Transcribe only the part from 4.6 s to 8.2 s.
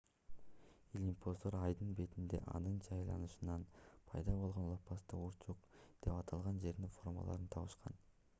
лопасттуу урчук деп аталган жердин формаларын табышкан